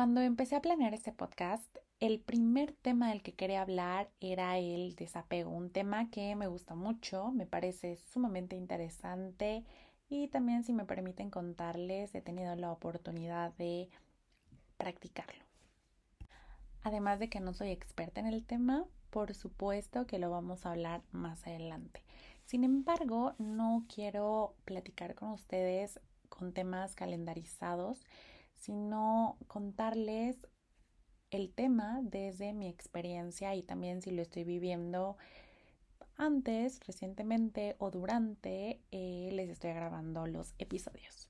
Cuando 0.00 0.22
empecé 0.22 0.56
a 0.56 0.62
planear 0.62 0.94
este 0.94 1.12
podcast, 1.12 1.76
el 1.98 2.20
primer 2.20 2.72
tema 2.72 3.10
del 3.10 3.22
que 3.22 3.34
quería 3.34 3.60
hablar 3.60 4.08
era 4.18 4.56
el 4.56 4.96
desapego, 4.96 5.50
un 5.50 5.68
tema 5.68 6.08
que 6.08 6.34
me 6.36 6.46
gusta 6.46 6.74
mucho, 6.74 7.32
me 7.32 7.44
parece 7.44 7.96
sumamente 7.96 8.56
interesante 8.56 9.62
y 10.08 10.28
también 10.28 10.64
si 10.64 10.72
me 10.72 10.86
permiten 10.86 11.28
contarles 11.28 12.14
he 12.14 12.22
tenido 12.22 12.56
la 12.56 12.72
oportunidad 12.72 13.52
de 13.58 13.90
practicarlo. 14.78 15.44
Además 16.82 17.18
de 17.18 17.28
que 17.28 17.40
no 17.40 17.52
soy 17.52 17.68
experta 17.68 18.20
en 18.20 18.26
el 18.26 18.42
tema, 18.46 18.86
por 19.10 19.34
supuesto 19.34 20.06
que 20.06 20.18
lo 20.18 20.30
vamos 20.30 20.64
a 20.64 20.70
hablar 20.70 21.02
más 21.12 21.46
adelante. 21.46 22.02
Sin 22.46 22.64
embargo, 22.64 23.34
no 23.36 23.84
quiero 23.94 24.54
platicar 24.64 25.14
con 25.14 25.32
ustedes 25.32 26.00
con 26.30 26.54
temas 26.54 26.94
calendarizados, 26.94 28.02
sino 28.54 29.36
contarles 29.46 30.36
el 31.30 31.52
tema 31.52 32.00
desde 32.02 32.52
mi 32.52 32.68
experiencia 32.68 33.54
y 33.54 33.62
también 33.62 34.02
si 34.02 34.10
lo 34.10 34.22
estoy 34.22 34.44
viviendo 34.44 35.16
antes, 36.16 36.80
recientemente 36.86 37.76
o 37.78 37.90
durante, 37.90 38.80
eh, 38.90 39.30
les 39.32 39.48
estoy 39.48 39.72
grabando 39.72 40.26
los 40.26 40.54
episodios. 40.58 41.28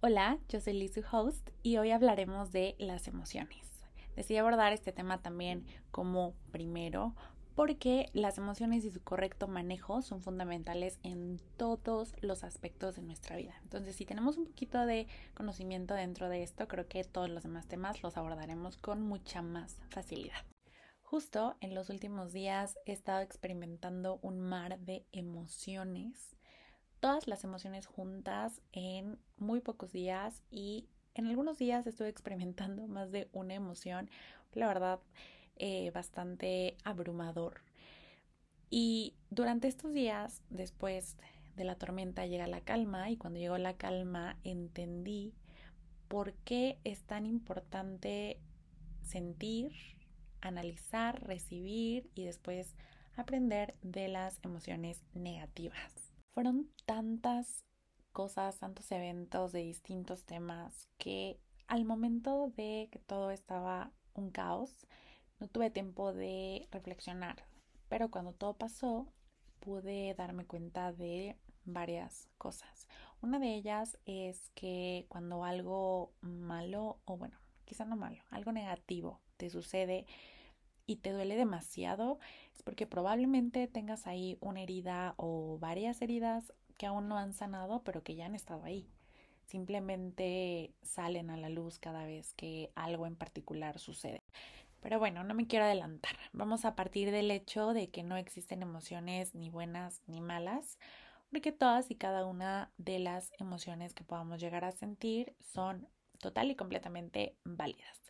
Hola, 0.00 0.38
yo 0.48 0.60
soy 0.60 0.72
Lizu 0.72 1.02
Host 1.12 1.50
y 1.62 1.76
hoy 1.76 1.90
hablaremos 1.90 2.50
de 2.50 2.74
las 2.78 3.08
emociones. 3.08 3.68
Decidí 4.16 4.38
abordar 4.38 4.72
este 4.72 4.92
tema 4.92 5.22
también 5.22 5.66
como 5.90 6.34
primero 6.50 7.14
porque 7.58 8.08
las 8.12 8.38
emociones 8.38 8.84
y 8.84 8.92
su 8.92 9.02
correcto 9.02 9.48
manejo 9.48 10.00
son 10.00 10.22
fundamentales 10.22 11.00
en 11.02 11.40
todos 11.56 12.14
los 12.20 12.44
aspectos 12.44 12.94
de 12.94 13.02
nuestra 13.02 13.34
vida. 13.34 13.52
Entonces, 13.64 13.96
si 13.96 14.06
tenemos 14.06 14.36
un 14.36 14.44
poquito 14.44 14.86
de 14.86 15.08
conocimiento 15.34 15.94
dentro 15.94 16.28
de 16.28 16.44
esto, 16.44 16.68
creo 16.68 16.86
que 16.86 17.02
todos 17.02 17.28
los 17.28 17.42
demás 17.42 17.66
temas 17.66 18.00
los 18.04 18.16
abordaremos 18.16 18.76
con 18.76 19.02
mucha 19.02 19.42
más 19.42 19.80
facilidad. 19.88 20.36
Justo 21.02 21.56
en 21.60 21.74
los 21.74 21.90
últimos 21.90 22.32
días 22.32 22.78
he 22.86 22.92
estado 22.92 23.22
experimentando 23.22 24.20
un 24.22 24.38
mar 24.38 24.78
de 24.78 25.04
emociones, 25.10 26.36
todas 27.00 27.26
las 27.26 27.42
emociones 27.42 27.86
juntas 27.86 28.62
en 28.70 29.18
muy 29.36 29.58
pocos 29.58 29.90
días 29.90 30.44
y 30.48 30.86
en 31.16 31.26
algunos 31.26 31.58
días 31.58 31.88
estuve 31.88 32.08
experimentando 32.08 32.86
más 32.86 33.10
de 33.10 33.28
una 33.32 33.54
emoción. 33.54 34.08
La 34.52 34.68
verdad, 34.68 35.00
eh, 35.58 35.90
bastante 35.92 36.76
abrumador. 36.84 37.62
Y 38.70 39.14
durante 39.30 39.68
estos 39.68 39.92
días, 39.92 40.42
después 40.50 41.16
de 41.56 41.64
la 41.64 41.76
tormenta, 41.76 42.26
llega 42.26 42.46
la 42.46 42.60
calma 42.60 43.10
y 43.10 43.16
cuando 43.16 43.38
llegó 43.38 43.58
la 43.58 43.76
calma 43.76 44.38
entendí 44.44 45.34
por 46.08 46.32
qué 46.44 46.78
es 46.84 47.02
tan 47.02 47.26
importante 47.26 48.40
sentir, 49.02 49.72
analizar, 50.40 51.22
recibir 51.24 52.10
y 52.14 52.24
después 52.24 52.74
aprender 53.16 53.74
de 53.82 54.08
las 54.08 54.38
emociones 54.42 55.02
negativas. 55.14 56.12
Fueron 56.34 56.70
tantas 56.86 57.64
cosas, 58.12 58.58
tantos 58.58 58.90
eventos 58.92 59.52
de 59.52 59.60
distintos 59.60 60.24
temas 60.24 60.88
que 60.98 61.38
al 61.66 61.84
momento 61.84 62.52
de 62.56 62.88
que 62.90 62.98
todo 62.98 63.30
estaba 63.30 63.92
un 64.14 64.30
caos, 64.30 64.86
no 65.40 65.48
tuve 65.48 65.70
tiempo 65.70 66.12
de 66.12 66.68
reflexionar, 66.70 67.44
pero 67.88 68.10
cuando 68.10 68.32
todo 68.32 68.54
pasó 68.54 69.06
pude 69.60 70.14
darme 70.14 70.46
cuenta 70.46 70.92
de 70.92 71.36
varias 71.64 72.28
cosas. 72.38 72.88
Una 73.20 73.38
de 73.38 73.54
ellas 73.54 73.98
es 74.06 74.50
que 74.54 75.06
cuando 75.08 75.44
algo 75.44 76.12
malo, 76.20 76.98
o 77.04 77.16
bueno, 77.16 77.38
quizá 77.64 77.84
no 77.84 77.96
malo, 77.96 78.22
algo 78.30 78.52
negativo 78.52 79.20
te 79.36 79.50
sucede 79.50 80.06
y 80.86 80.96
te 80.96 81.12
duele 81.12 81.36
demasiado, 81.36 82.18
es 82.54 82.62
porque 82.62 82.86
probablemente 82.86 83.68
tengas 83.68 84.06
ahí 84.06 84.38
una 84.40 84.62
herida 84.62 85.14
o 85.16 85.58
varias 85.58 86.00
heridas 86.00 86.52
que 86.78 86.86
aún 86.86 87.08
no 87.08 87.18
han 87.18 87.34
sanado, 87.34 87.82
pero 87.84 88.02
que 88.02 88.14
ya 88.14 88.26
han 88.26 88.34
estado 88.34 88.64
ahí. 88.64 88.88
Simplemente 89.44 90.74
salen 90.82 91.30
a 91.30 91.36
la 91.36 91.48
luz 91.48 91.78
cada 91.78 92.04
vez 92.04 92.32
que 92.34 92.70
algo 92.74 93.06
en 93.06 93.16
particular 93.16 93.78
sucede. 93.78 94.22
Pero 94.80 94.98
bueno, 94.98 95.24
no 95.24 95.34
me 95.34 95.46
quiero 95.46 95.64
adelantar. 95.64 96.16
Vamos 96.32 96.64
a 96.64 96.76
partir 96.76 97.10
del 97.10 97.30
hecho 97.30 97.72
de 97.72 97.90
que 97.90 98.02
no 98.02 98.16
existen 98.16 98.62
emociones 98.62 99.34
ni 99.34 99.50
buenas 99.50 100.02
ni 100.06 100.20
malas, 100.20 100.78
porque 101.30 101.52
todas 101.52 101.90
y 101.90 101.96
cada 101.96 102.26
una 102.26 102.70
de 102.78 102.98
las 102.98 103.32
emociones 103.38 103.92
que 103.92 104.04
podamos 104.04 104.40
llegar 104.40 104.64
a 104.64 104.72
sentir 104.72 105.34
son 105.40 105.88
total 106.18 106.50
y 106.50 106.56
completamente 106.56 107.36
válidas. 107.44 108.00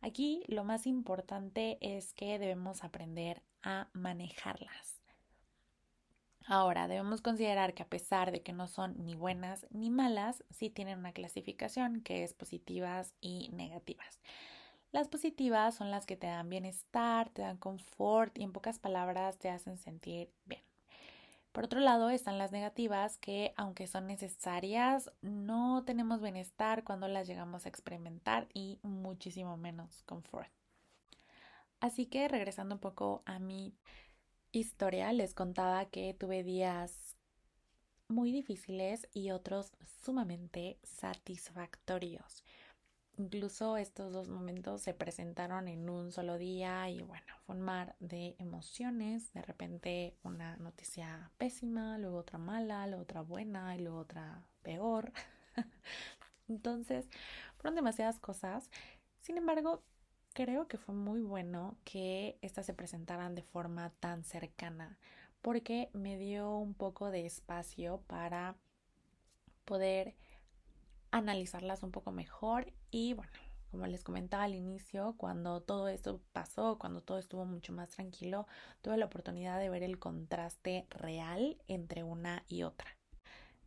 Aquí 0.00 0.44
lo 0.48 0.64
más 0.64 0.86
importante 0.86 1.78
es 1.80 2.12
que 2.12 2.38
debemos 2.38 2.84
aprender 2.84 3.42
a 3.62 3.88
manejarlas. 3.92 5.00
Ahora, 6.48 6.86
debemos 6.86 7.22
considerar 7.22 7.74
que 7.74 7.82
a 7.82 7.88
pesar 7.88 8.30
de 8.30 8.42
que 8.42 8.52
no 8.52 8.68
son 8.68 9.04
ni 9.04 9.16
buenas 9.16 9.66
ni 9.70 9.90
malas, 9.90 10.44
sí 10.50 10.70
tienen 10.70 11.00
una 11.00 11.12
clasificación 11.12 12.02
que 12.02 12.22
es 12.22 12.34
positivas 12.34 13.14
y 13.20 13.50
negativas. 13.52 14.20
Las 14.92 15.08
positivas 15.08 15.74
son 15.74 15.90
las 15.90 16.06
que 16.06 16.16
te 16.16 16.26
dan 16.26 16.48
bienestar, 16.48 17.28
te 17.30 17.42
dan 17.42 17.58
confort 17.58 18.36
y 18.38 18.42
en 18.42 18.52
pocas 18.52 18.78
palabras 18.78 19.38
te 19.38 19.50
hacen 19.50 19.78
sentir 19.78 20.32
bien. 20.44 20.62
Por 21.52 21.64
otro 21.64 21.80
lado 21.80 22.10
están 22.10 22.36
las 22.36 22.52
negativas 22.52 23.16
que 23.16 23.54
aunque 23.56 23.86
son 23.86 24.06
necesarias, 24.06 25.10
no 25.22 25.84
tenemos 25.84 26.20
bienestar 26.20 26.84
cuando 26.84 27.08
las 27.08 27.26
llegamos 27.26 27.64
a 27.64 27.68
experimentar 27.70 28.46
y 28.52 28.78
muchísimo 28.82 29.56
menos 29.56 30.02
confort. 30.02 30.50
Así 31.80 32.06
que 32.06 32.28
regresando 32.28 32.74
un 32.74 32.80
poco 32.80 33.22
a 33.24 33.38
mi 33.38 33.74
historia, 34.52 35.12
les 35.12 35.34
contaba 35.34 35.86
que 35.86 36.14
tuve 36.14 36.42
días 36.42 37.16
muy 38.08 38.32
difíciles 38.32 39.08
y 39.12 39.30
otros 39.30 39.72
sumamente 40.04 40.78
satisfactorios. 40.82 42.44
Incluso 43.18 43.78
estos 43.78 44.12
dos 44.12 44.28
momentos 44.28 44.82
se 44.82 44.92
presentaron 44.92 45.68
en 45.68 45.88
un 45.88 46.12
solo 46.12 46.36
día 46.36 46.90
y 46.90 47.00
bueno, 47.00 47.26
fue 47.46 47.56
un 47.56 47.62
mar 47.62 47.96
de 47.98 48.36
emociones. 48.38 49.32
De 49.32 49.40
repente 49.40 50.14
una 50.22 50.56
noticia 50.58 51.30
pésima, 51.38 51.96
luego 51.96 52.18
otra 52.18 52.38
mala, 52.38 52.86
luego 52.86 53.02
otra 53.02 53.22
buena 53.22 53.74
y 53.74 53.80
luego 53.80 53.98
otra 54.00 54.42
peor. 54.62 55.12
Entonces, 56.48 57.08
fueron 57.56 57.74
demasiadas 57.74 58.18
cosas. 58.18 58.70
Sin 59.22 59.38
embargo, 59.38 59.82
creo 60.34 60.68
que 60.68 60.76
fue 60.76 60.94
muy 60.94 61.22
bueno 61.22 61.78
que 61.84 62.38
estas 62.42 62.66
se 62.66 62.74
presentaran 62.74 63.34
de 63.34 63.42
forma 63.42 63.90
tan 63.98 64.24
cercana 64.24 64.98
porque 65.40 65.88
me 65.94 66.18
dio 66.18 66.58
un 66.58 66.74
poco 66.74 67.10
de 67.10 67.24
espacio 67.24 68.02
para 68.06 68.56
poder 69.64 70.14
analizarlas 71.10 71.82
un 71.82 71.92
poco 71.92 72.12
mejor 72.12 72.72
y 72.96 73.12
bueno, 73.12 73.30
como 73.70 73.86
les 73.86 74.02
comentaba 74.02 74.44
al 74.44 74.54
inicio, 74.54 75.16
cuando 75.18 75.60
todo 75.60 75.88
esto 75.88 76.22
pasó, 76.32 76.78
cuando 76.78 77.02
todo 77.02 77.18
estuvo 77.18 77.44
mucho 77.44 77.74
más 77.74 77.90
tranquilo, 77.90 78.46
tuve 78.80 78.96
la 78.96 79.04
oportunidad 79.04 79.60
de 79.60 79.68
ver 79.68 79.82
el 79.82 79.98
contraste 79.98 80.86
real 80.88 81.58
entre 81.68 82.04
una 82.04 82.42
y 82.48 82.62
otra. 82.62 82.88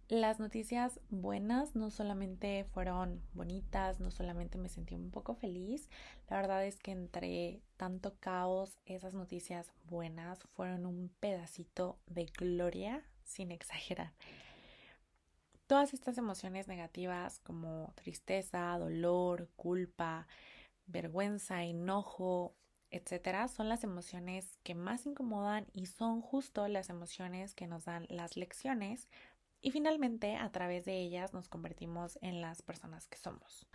Las 0.08 0.40
noticias 0.40 1.00
buenas 1.12 1.76
no 1.76 1.92
solamente 1.92 2.64
fueron 2.74 3.22
bonitas, 3.36 4.00
no 4.00 4.10
solamente 4.10 4.58
me 4.58 4.68
sentí 4.68 4.96
un 4.96 5.12
poco 5.12 5.36
feliz, 5.36 5.92
la 6.28 6.38
verdad 6.38 6.66
es 6.66 6.80
que 6.80 6.90
entre 6.90 7.62
tanto 7.78 8.16
caos, 8.20 8.80
esas 8.86 9.14
noticias 9.14 9.72
buenas 9.84 10.40
fueron 10.56 10.88
un 10.88 11.12
pedacito 11.20 12.00
de 12.08 12.26
gloria, 12.26 13.04
sin 13.26 13.52
exagerar. 13.52 14.12
Todas 15.70 15.94
estas 15.94 16.18
emociones 16.18 16.68
negativas 16.68 17.38
como 17.42 17.94
tristeza, 17.94 18.76
dolor, 18.80 19.52
culpa, 19.56 20.26
vergüenza, 20.88 21.64
enojo, 21.64 22.56
etcétera, 22.90 23.48
son 23.48 23.70
las 23.70 23.84
emociones 23.84 24.58
que 24.64 24.74
más 24.74 25.06
incomodan 25.06 25.68
y 25.72 25.86
son 25.86 26.22
justo 26.22 26.68
las 26.68 26.90
emociones 26.90 27.54
que 27.54 27.68
nos 27.68 27.86
dan 27.86 28.08
las 28.10 28.36
lecciones 28.36 29.10
y 29.62 29.70
finalmente 29.70 30.38
a 30.38 30.52
través 30.52 30.86
de 30.86 31.00
ellas 31.00 31.36
nos 31.36 31.48
convertimos 31.48 32.18
en 32.24 32.42
las 32.42 32.64
personas 32.64 33.08
que 33.08 33.20
somos. 33.20 33.68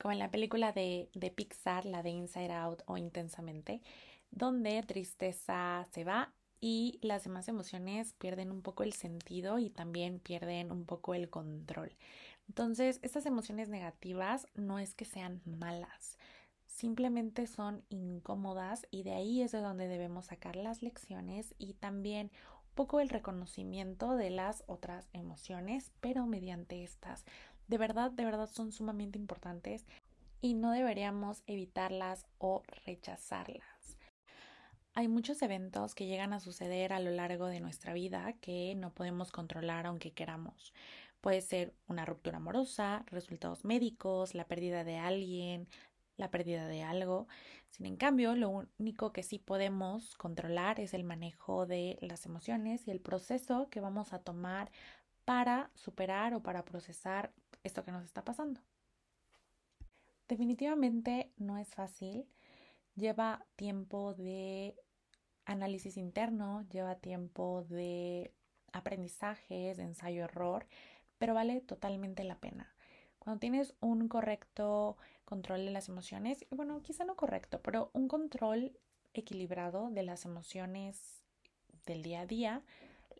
Como 0.00 0.10
en 0.10 0.18
la 0.18 0.32
película 0.32 0.72
de, 0.72 1.10
de 1.14 1.30
Pixar, 1.30 1.84
la 1.84 2.02
de 2.02 2.10
Inside 2.10 2.52
Out 2.52 2.82
o 2.86 2.96
Intensamente, 2.96 3.82
donde 4.32 4.82
tristeza 4.82 5.86
se 5.92 6.02
va 6.02 6.32
y 6.60 6.98
las 7.02 7.24
demás 7.24 7.48
emociones 7.48 8.12
pierden 8.14 8.50
un 8.50 8.62
poco 8.62 8.82
el 8.82 8.92
sentido 8.92 9.58
y 9.58 9.70
también 9.70 10.18
pierden 10.18 10.72
un 10.72 10.84
poco 10.84 11.14
el 11.14 11.30
control. 11.30 11.96
Entonces, 12.48 12.98
estas 13.02 13.26
emociones 13.26 13.68
negativas 13.68 14.46
no 14.54 14.78
es 14.78 14.94
que 14.94 15.04
sean 15.04 15.40
malas, 15.44 16.18
simplemente 16.66 17.46
son 17.46 17.84
incómodas 17.90 18.86
y 18.90 19.02
de 19.02 19.12
ahí 19.12 19.42
es 19.42 19.52
de 19.52 19.60
donde 19.60 19.88
debemos 19.88 20.26
sacar 20.26 20.56
las 20.56 20.82
lecciones 20.82 21.54
y 21.58 21.74
también 21.74 22.30
un 22.68 22.74
poco 22.74 23.00
el 23.00 23.08
reconocimiento 23.08 24.16
de 24.16 24.30
las 24.30 24.64
otras 24.66 25.08
emociones, 25.12 25.92
pero 26.00 26.26
mediante 26.26 26.82
estas. 26.82 27.24
De 27.68 27.78
verdad, 27.78 28.10
de 28.10 28.24
verdad 28.24 28.48
son 28.48 28.72
sumamente 28.72 29.18
importantes 29.18 29.86
y 30.40 30.54
no 30.54 30.72
deberíamos 30.72 31.42
evitarlas 31.46 32.26
o 32.38 32.62
rechazarlas. 32.84 33.69
Hay 34.94 35.06
muchos 35.06 35.40
eventos 35.42 35.94
que 35.94 36.06
llegan 36.06 36.32
a 36.32 36.40
suceder 36.40 36.92
a 36.92 37.00
lo 37.00 37.10
largo 37.12 37.46
de 37.46 37.60
nuestra 37.60 37.94
vida 37.94 38.34
que 38.40 38.74
no 38.74 38.92
podemos 38.92 39.30
controlar 39.30 39.86
aunque 39.86 40.12
queramos. 40.12 40.74
Puede 41.20 41.42
ser 41.42 41.74
una 41.86 42.04
ruptura 42.04 42.38
amorosa, 42.38 43.04
resultados 43.06 43.64
médicos, 43.64 44.34
la 44.34 44.46
pérdida 44.46 44.82
de 44.82 44.96
alguien, 44.96 45.68
la 46.16 46.30
pérdida 46.30 46.66
de 46.66 46.82
algo. 46.82 47.28
Sin 47.70 47.86
en 47.86 47.96
cambio, 47.96 48.34
lo 48.34 48.66
único 48.78 49.12
que 49.12 49.22
sí 49.22 49.38
podemos 49.38 50.16
controlar 50.16 50.80
es 50.80 50.92
el 50.92 51.04
manejo 51.04 51.66
de 51.66 51.98
las 52.00 52.26
emociones 52.26 52.88
y 52.88 52.90
el 52.90 53.00
proceso 53.00 53.68
que 53.70 53.80
vamos 53.80 54.12
a 54.12 54.18
tomar 54.18 54.72
para 55.24 55.70
superar 55.74 56.34
o 56.34 56.42
para 56.42 56.64
procesar 56.64 57.32
esto 57.62 57.84
que 57.84 57.92
nos 57.92 58.04
está 58.04 58.24
pasando. 58.24 58.60
Definitivamente 60.26 61.30
no 61.36 61.58
es 61.58 61.74
fácil, 61.74 62.26
lleva 62.94 63.46
tiempo 63.56 64.14
de 64.14 64.74
análisis 65.44 65.96
interno, 65.96 66.62
lleva 66.70 66.96
tiempo 66.96 67.64
de 67.68 68.32
aprendizajes, 68.72 69.76
de 69.76 69.82
ensayo-error, 69.82 70.66
pero 71.18 71.34
vale 71.34 71.60
totalmente 71.60 72.24
la 72.24 72.38
pena. 72.38 72.74
Cuando 73.18 73.40
tienes 73.40 73.74
un 73.80 74.08
correcto 74.08 74.96
control 75.24 75.66
de 75.66 75.72
las 75.72 75.88
emociones, 75.88 76.46
bueno, 76.50 76.82
quizá 76.82 77.04
no 77.04 77.16
correcto, 77.16 77.60
pero 77.62 77.90
un 77.92 78.08
control 78.08 78.72
equilibrado 79.12 79.90
de 79.90 80.02
las 80.02 80.24
emociones 80.24 81.22
del 81.84 82.02
día 82.02 82.20
a 82.20 82.26
día, 82.26 82.62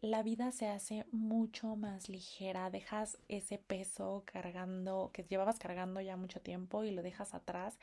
la 0.00 0.22
vida 0.22 0.50
se 0.50 0.66
hace 0.66 1.04
mucho 1.12 1.76
más 1.76 2.08
ligera, 2.08 2.70
dejas 2.70 3.18
ese 3.28 3.58
peso 3.58 4.22
cargando, 4.24 5.10
que 5.12 5.24
llevabas 5.24 5.58
cargando 5.58 6.00
ya 6.00 6.16
mucho 6.16 6.40
tiempo 6.40 6.84
y 6.84 6.90
lo 6.90 7.02
dejas 7.02 7.34
atrás. 7.34 7.78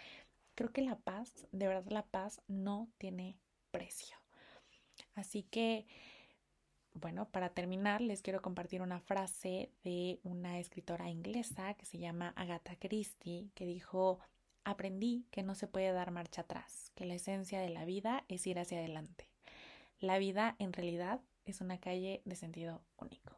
Creo 0.57 0.73
que 0.73 0.81
la 0.81 0.97
paz, 0.97 1.47
de 1.51 1.67
verdad 1.67 1.91
la 1.91 2.07
paz 2.07 2.41
no 2.47 2.89
tiene 2.97 3.37
precio. 3.69 4.17
Así 5.13 5.43
que 5.43 5.85
bueno, 6.95 7.29
para 7.29 7.49
terminar, 7.49 8.01
les 8.01 8.23
quiero 8.23 8.41
compartir 8.41 8.81
una 8.81 8.99
frase 8.99 9.71
de 9.83 10.19
una 10.23 10.57
escritora 10.57 11.11
inglesa 11.11 11.75
que 11.75 11.85
se 11.85 11.99
llama 11.99 12.33
Agatha 12.35 12.75
Christie, 12.75 13.51
que 13.53 13.67
dijo, 13.67 14.19
aprendí 14.63 15.27
que 15.29 15.43
no 15.43 15.53
se 15.53 15.67
puede 15.67 15.91
dar 15.91 16.09
marcha 16.09 16.41
atrás, 16.41 16.91
que 16.95 17.05
la 17.05 17.13
esencia 17.13 17.59
de 17.59 17.69
la 17.69 17.85
vida 17.85 18.25
es 18.29 18.47
ir 18.47 18.57
hacia 18.57 18.79
adelante. 18.79 19.29
La 19.99 20.17
vida 20.17 20.55
en 20.57 20.73
realidad 20.73 21.21
es 21.45 21.61
una 21.61 21.79
calle 21.79 22.23
de 22.25 22.35
sentido 22.35 22.81
único. 22.97 23.37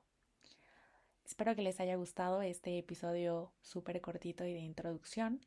Espero 1.25 1.53
que 1.53 1.61
les 1.61 1.81
haya 1.81 1.97
gustado 1.97 2.41
este 2.41 2.77
episodio 2.77 3.51
súper 3.61 3.99
cortito 3.99 4.45
y 4.45 4.53
de 4.53 4.59
introducción. 4.59 5.41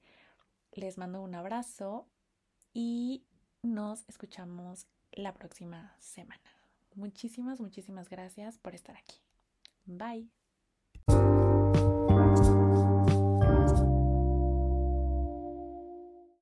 Les 0.73 0.97
mando 0.97 1.21
un 1.23 1.35
abrazo 1.35 2.09
y 2.73 3.25
nos 3.63 4.09
escuchamos 4.09 4.87
la 5.13 5.35
próxima 5.35 5.95
semana. 5.99 6.51
Muchísimas, 6.95 7.61
muchísimas 7.61 8.09
gracias 8.09 8.59
por 8.59 8.75
estar 8.75 8.97
aquí. 8.97 9.17
Bye. 9.85 10.42